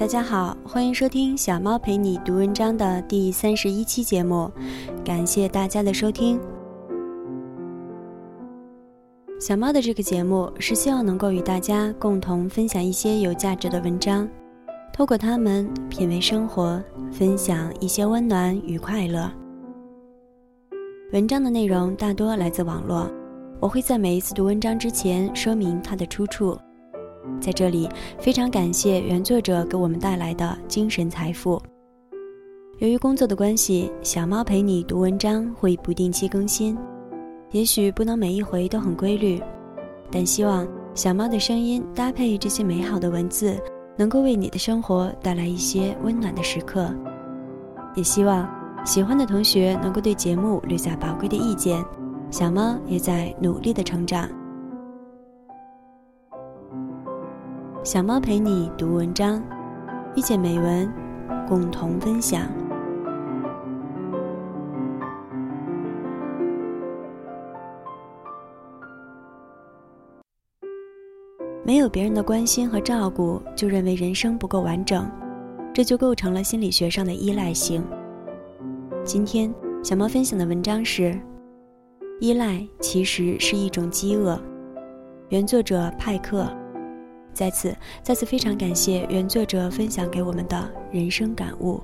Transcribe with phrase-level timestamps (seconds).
[0.00, 4.50] 大家好，欢迎收听小猫陪你读文章的第三十一期节目，
[5.04, 6.40] 感谢大家的收听。
[9.38, 14.26] 小猫的这个节目是希望能够与大家共同分享一些有价值的文章，
[14.90, 16.82] 透过它们品味生活，
[17.12, 19.30] 分享一些温暖与快乐。
[21.12, 23.06] 文章的内容大多来自网络，
[23.60, 26.58] 我会在每一次读文章之前说明它的出处。
[27.40, 31.60] 在这里，非常感谢原作者给我们带来的精神财富。
[32.78, 36.78] 由于工作的关系，小猫陪你读文章会不定期更新，
[37.50, 39.38] 也许不能每一回都很规律，
[40.10, 43.54] 但希望小猫的声音搭配这些美好的文字，
[43.98, 46.90] 能够为你的生活带来一些温暖的时刻。
[47.94, 48.48] 也希望
[48.86, 51.84] 喜欢的同学能够对节目留下宝贵的意见，
[52.30, 54.26] 小猫也在努力的成长。
[57.82, 59.42] 小猫陪你读文章，
[60.14, 60.86] 遇见美文，
[61.48, 62.42] 共同分享。
[71.64, 75.10] 没有别人的关心和照顾，就认为人生不够完整，
[75.72, 77.82] 这就构成了心理学上的依赖性。
[79.02, 79.50] 今天
[79.82, 81.18] 小猫分享的文章是：
[82.20, 84.38] 依赖其实是一种饥饿。
[85.30, 86.46] 原作者派克。
[87.32, 91.80] 在此，再次非常感谢原作者分享给我们的人生感悟。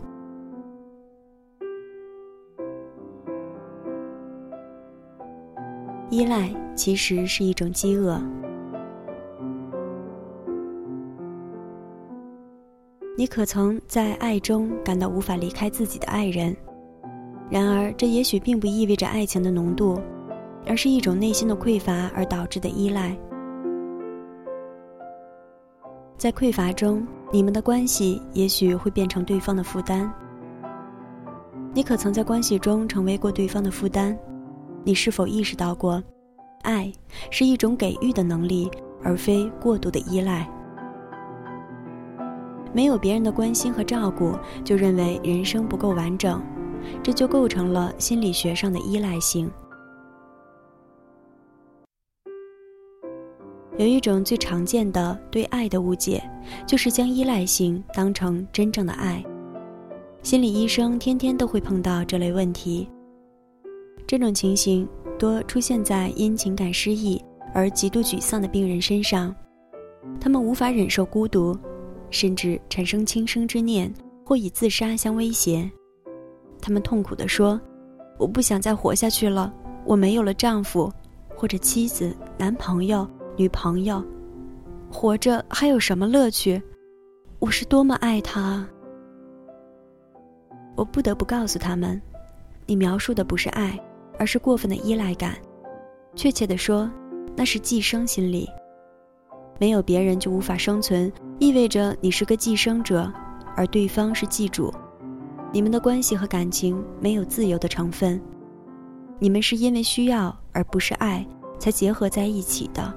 [6.11, 8.21] 依赖其实是一种饥饿。
[13.19, 16.55] 你可曾在爱中感到无法离开自己的爱人？
[17.51, 20.01] 然而，这也许并不意味着爱情的浓度，
[20.67, 23.17] 而是一种内心的匮乏而导致的依赖。
[26.19, 30.11] 在匮乏中，你们的关系也许会变成对方的负担。
[31.75, 34.17] 你可曾在关系中成为过对方的负担？
[34.83, 36.03] 你是否意识到过，
[36.63, 36.91] 爱
[37.31, 38.71] 是一种给予的能力，
[39.03, 40.49] 而非过度的依赖？
[42.73, 44.33] 没有别人的关心和照顾，
[44.65, 46.43] 就认为人生不够完整，
[47.03, 49.51] 这就构成了心理学上的依赖性。
[53.79, 56.23] 有一种最常见的对爱的误解，
[56.67, 59.23] 就是将依赖性当成真正的爱。
[60.23, 62.89] 心理医生天天都会碰到这类问题。
[64.07, 64.89] 这种情形
[65.19, 67.23] 多出现在因情感失意
[67.53, 69.35] 而极度沮丧的病人身上，
[70.19, 71.57] 他们无法忍受孤独，
[72.11, 73.93] 甚至产生轻生之念
[74.25, 75.71] 或以自杀相威胁。
[76.63, 77.61] 他们痛苦地说
[78.19, 79.53] ：“我不想再活下去了，
[79.85, 80.91] 我没有了丈夫，
[81.37, 83.07] 或者妻子、男朋友。”
[83.39, 84.03] 女朋友，
[84.91, 86.61] 活着还有什么乐趣？
[87.39, 88.67] 我是多么爱他！
[90.75, 92.01] 我不得不告诉他们，
[92.65, 93.79] 你描述的不是爱，
[94.19, 95.35] 而是过分的依赖感。
[96.15, 96.91] 确切的说，
[97.37, 98.49] 那是寄生心理。
[99.59, 103.13] 没有别人就无法生存，意味着你是个寄生者，
[103.55, 104.73] 而对方是寄主。
[105.53, 108.19] 你们的关系和感情没有自由的成分，
[109.19, 111.27] 你们是因为需要而不是爱
[111.59, 112.95] 才结合在一起的。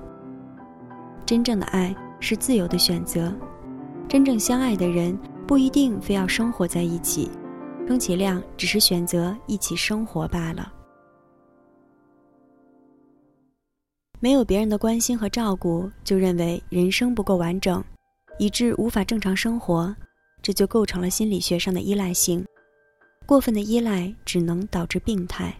[1.29, 3.31] 真正的爱是自由的选择，
[4.07, 5.15] 真正相爱的人
[5.47, 7.29] 不一定非要生活在一起，
[7.87, 10.73] 充其量只是选择一起生活罢了。
[14.19, 17.83] 没有别人的关心和照顾，就认为人生不够完整，
[18.39, 19.95] 以致无法正常生活，
[20.41, 22.43] 这就构成了心理学上的依赖性。
[23.27, 25.55] 过分的依赖只能导致病态。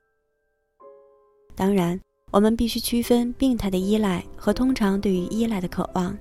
[1.54, 2.02] 当然。
[2.32, 6.16] 我们必须区分病态的依赖和通常对于依赖的渴望。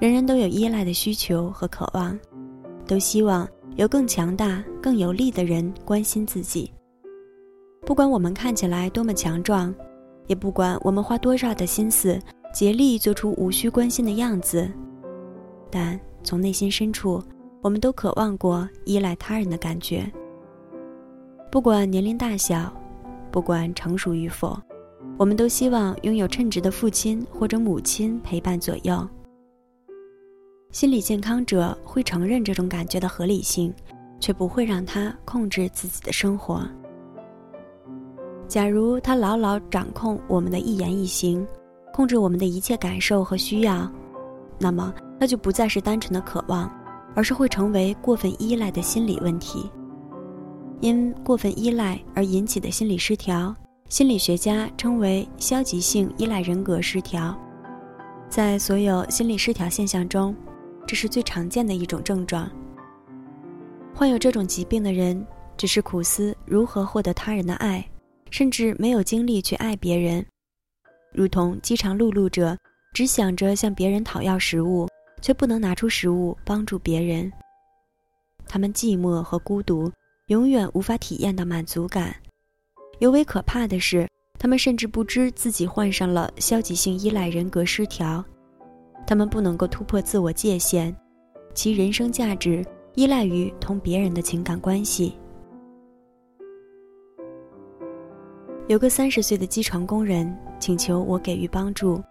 [0.00, 2.18] 人人都有依赖的需求和渴望，
[2.86, 3.46] 都希望
[3.76, 6.72] 有更强大、更有力的人关心自己。
[7.86, 9.74] 不管我们看起来多么强壮，
[10.26, 12.18] 也不管我们花多少的心思
[12.52, 14.70] 竭力做出无需关心的样子，
[15.70, 17.22] 但从内心深处，
[17.62, 20.10] 我们都渴望过依赖他人的感觉。
[21.50, 22.72] 不管年龄大小，
[23.30, 24.58] 不管成熟与否。
[25.18, 29.06] 我们都希望拥有称职的父亲或者母亲陪伴左右。
[30.70, 33.74] 心理健康者会承认这种感觉的合理性，
[34.20, 36.62] 却不会让他控制自己的生活。
[38.46, 41.46] 假如他牢牢掌控我们的一言一行，
[41.92, 43.90] 控制我们的一切感受和需要，
[44.58, 46.70] 那么那就不再是单纯的渴望，
[47.14, 49.70] 而是会成为过分依赖的心理问题。
[50.80, 53.54] 因过分依赖而引起的心理失调。
[53.90, 57.36] 心理学家称为消极性依赖人格失调。
[58.28, 60.32] 在所有心理失调现象中，
[60.86, 62.48] 这是最常见的一种症状。
[63.92, 65.26] 患有这种疾病的人，
[65.56, 67.84] 只是苦思如何获得他人的爱，
[68.30, 70.24] 甚至没有精力去爱别人，
[71.12, 72.56] 如同饥肠辘辘者
[72.94, 74.88] 只想着向别人讨要食物，
[75.20, 77.30] 却不能拿出食物帮助别人。
[78.46, 79.90] 他们寂寞和孤独，
[80.28, 82.14] 永远无法体验到满足感。
[83.00, 84.06] 尤为可怕的是，
[84.38, 88.22] 他们甚至不知自己患上了消极性依赖人格失调。
[89.06, 90.94] 他们不能够突破自我界限，
[91.54, 92.64] 其人生价值
[92.94, 95.14] 依赖于同别人的情感关系。
[98.68, 102.02] 有个三十岁的机床工人请求我给予帮助，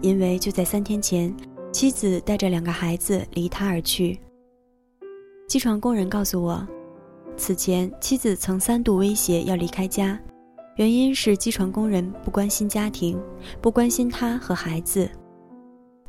[0.00, 1.32] 因为就在三天前，
[1.72, 4.18] 妻子带着两个孩子离他而去。
[5.46, 6.66] 机床工人告诉我，
[7.38, 10.18] 此前妻子曾三度威胁要离开家，
[10.76, 13.18] 原因是机床工人不关心家庭，
[13.62, 15.08] 不关心他和孩子。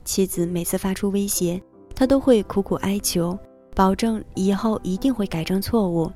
[0.04, 1.62] 妻子每次发出威胁，
[1.96, 3.38] 他都会苦苦哀求，
[3.76, 6.12] 保证以后一定会改正错误，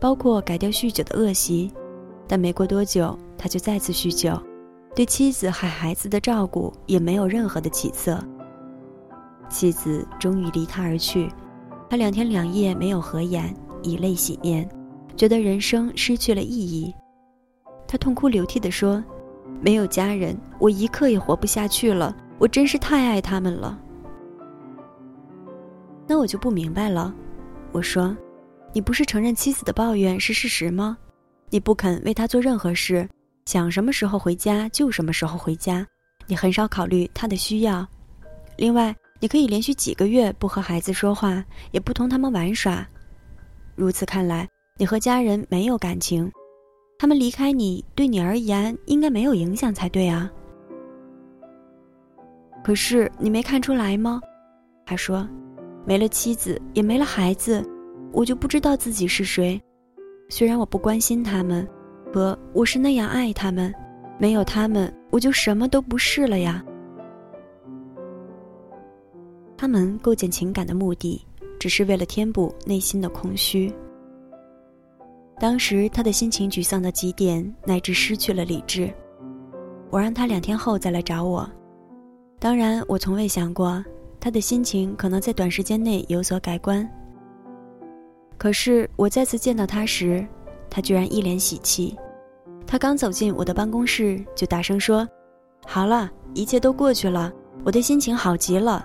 [0.00, 1.72] 包括改掉酗酒的恶习。
[2.26, 4.36] 但没过多久，他就再次酗酒，
[4.94, 8.18] 对妻子和孩子的照顾也没有任何的起色。
[9.48, 11.28] 妻子终于离他而去，
[11.88, 14.68] 他两天两夜没有合眼，以泪洗面，
[15.16, 16.92] 觉得人生失去了意义。
[17.86, 19.02] 他痛哭流涕地说
[19.60, 23.78] ：“没有家人，我一刻也活不下去了。”我真是太爱他们了。
[26.08, 27.14] 那我就不明白了。
[27.70, 28.16] 我说
[28.74, 30.98] ：“你不是承认妻子的抱怨是事实吗？
[31.50, 33.08] 你不肯为他做任何事，
[33.44, 35.86] 想什么时候回家就什么时候回家，
[36.26, 37.86] 你很少考虑他的需要。
[38.56, 42.84] 另外，你可以连续几个月不和孩子说话，也不同他们玩耍。
[43.74, 44.48] 如此看来，
[44.78, 46.30] 你和家人没有感情，
[46.98, 50.30] 他们离开你对你而言应该没有影响才对啊。”
[52.62, 54.20] 可是你没看出来吗？
[54.86, 55.28] 他说
[55.84, 57.64] ：“没了妻子，也没了孩子，
[58.12, 59.60] 我就不知道自己是谁。
[60.28, 61.66] 虽然我不关心他们，
[62.12, 63.72] 可我是那样爱他们。
[64.18, 66.62] 没有他们，我就什么都不是了呀。”
[69.56, 71.24] 他们构建情感的目的，
[71.62, 73.72] 只是为了填补内心的空虚。
[75.38, 78.92] 当时他的心情沮丧到极点，乃至失去了理智。
[79.88, 81.48] 我让他两天后再来找我。
[82.40, 83.80] 当然，我从未想过
[84.18, 86.84] 他的心情可能在短时间内有所改观。
[88.36, 90.26] 可是我再次见到他时，
[90.68, 91.96] 他居然一脸喜气。
[92.66, 95.08] 他刚走进我的办公室，就大声说
[95.64, 97.32] ：“好了，一切都过去了，
[97.62, 98.84] 我的心情好极了。”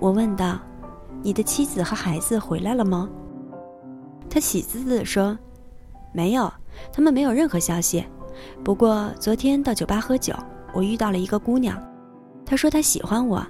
[0.00, 0.58] 我问道
[1.22, 3.08] ：“你的妻子和孩子回来了吗？”
[4.30, 5.38] 他喜滋滋地说
[6.12, 6.52] ：“没有，
[6.92, 8.04] 他们没有任何消息。
[8.62, 10.34] 不过昨天到酒吧喝酒，
[10.72, 11.82] 我遇到了一个姑娘。”
[12.44, 13.46] 她说她喜欢我，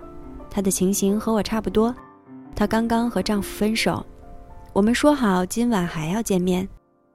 [0.51, 1.95] 她的情形和我差不多。
[2.55, 4.05] 她刚刚和丈夫分手，
[4.73, 6.69] 我们说好今晚还要见面。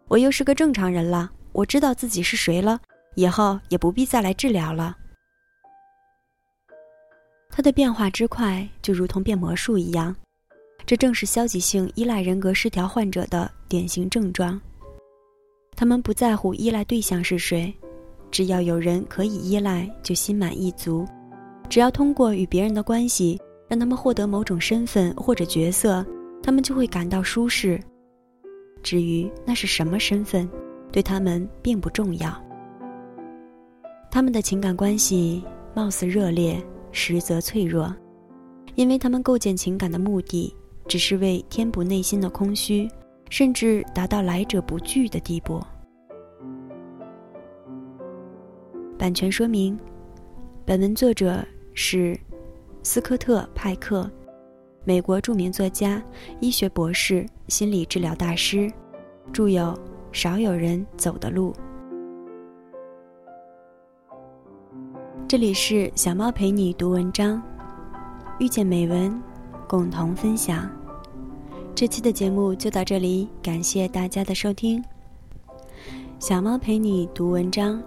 [0.08, 2.80] 我又是个正常人了，我知道自己是谁了，
[3.16, 4.96] 以后也不必再来治疗了。
[7.50, 10.16] 他的变化之快，就如同变魔术一样，
[10.86, 14.60] 这正是消极性依赖人格失调患者的典型症状。
[15.76, 17.74] 他们不在乎依赖对象是谁，
[18.30, 21.06] 只要有人可以依赖，就心满意足。
[21.70, 26.06] 只要通过与别人的关系，让他们获得某种身份或者角色，
[26.44, 27.82] 他们就会感到舒适。
[28.84, 30.48] 至于那是什么身份，
[30.92, 32.40] 对他们并不重要。
[34.12, 37.92] 他们的情感关系貌似热烈，实则脆弱，
[38.76, 40.54] 因为他们构建情感的目的，
[40.88, 42.90] 只是为填补内心的空虚，
[43.30, 45.62] 甚至达到来者不拒的地步。
[48.98, 49.80] 版权说明：
[50.66, 51.44] 本文作者。
[51.76, 52.16] 是
[52.84, 54.08] 斯科特·派克，
[54.84, 56.00] 美国著名作家、
[56.40, 58.72] 医学博士、心理治疗大师，
[59.32, 59.64] 著有
[60.12, 61.52] 《少有人走的路》。
[65.28, 67.42] 这里是小猫陪你读文章，
[68.40, 69.20] 遇见美文，
[69.74, 70.70] 共同分享。
[71.74, 74.86] 这期的节目就到这里，感谢大家的收听。
[76.20, 77.82] 小猫陪你读文章，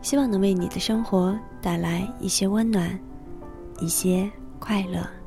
[0.00, 2.98] 希望能为你的生活带来一些温暖。
[3.78, 5.17] 一些快乐。